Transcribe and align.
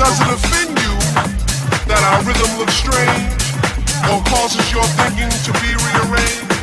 Does 0.00 0.16
it 0.16 0.32
offend 0.32 0.72
you 0.80 0.96
that 1.84 2.00
our 2.08 2.24
rhythm 2.24 2.48
looks 2.56 2.72
strange 2.72 3.36
or 4.08 4.24
causes 4.32 4.64
your 4.72 4.88
thinking 4.96 5.28
to 5.28 5.52
be 5.60 5.76
rearranged? 5.76 6.56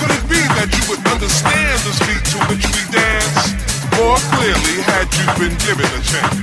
Could 0.00 0.08
it 0.08 0.24
be 0.32 0.40
that 0.56 0.72
you 0.72 0.80
would 0.88 1.04
understand 1.12 1.76
this 1.84 2.00
beat 2.08 2.24
to 2.32 2.40
which 2.48 2.64
we 2.64 2.80
dance 2.88 3.52
more 4.00 4.16
clearly 4.32 4.80
had 4.80 5.12
you 5.12 5.28
been 5.36 5.52
given 5.68 5.84
a 5.92 6.02
chance? 6.08 6.40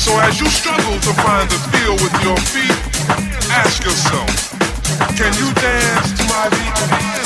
So 0.00 0.16
as 0.24 0.40
you 0.40 0.48
struggle 0.48 0.96
to 1.04 1.12
find 1.20 1.52
the 1.52 1.60
feel 1.68 1.92
with 2.00 2.16
your 2.24 2.40
feet, 2.48 2.72
ask 3.52 3.84
yourself, 3.84 4.56
can 5.20 5.36
you 5.36 5.52
dance 5.60 6.16
to 6.16 6.24
my 6.32 6.48
beat? 6.48 7.21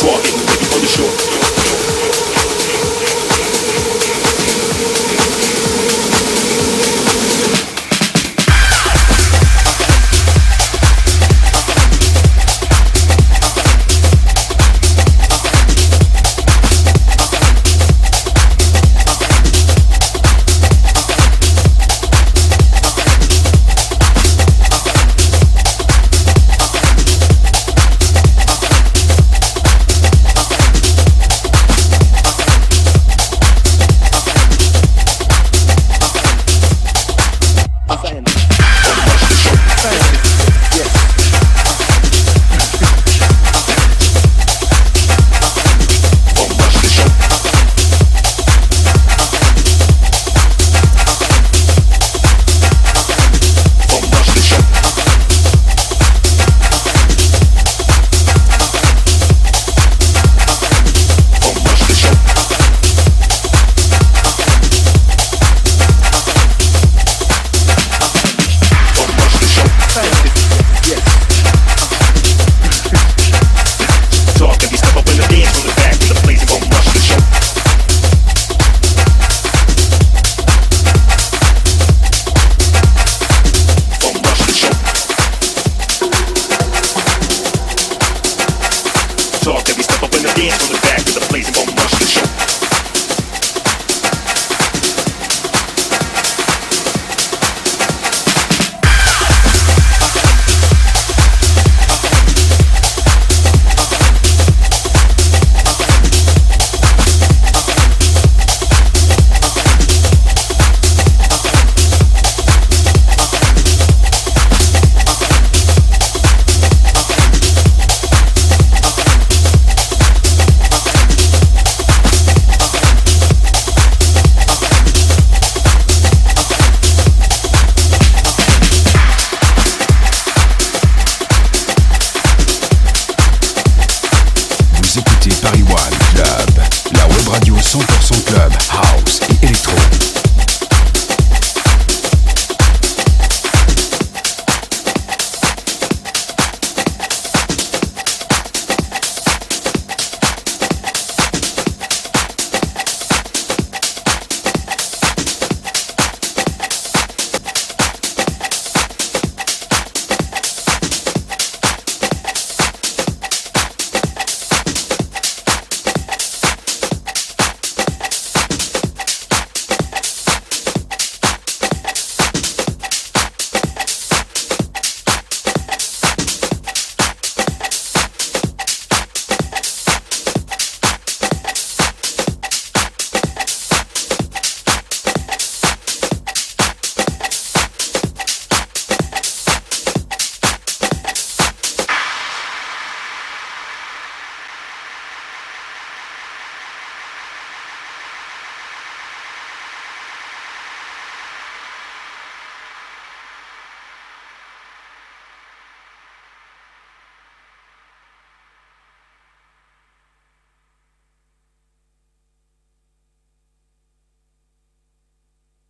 And 0.00 0.46
maybe 0.46 0.64
on 0.74 0.80
the 0.80 0.86
shore. 0.86 1.57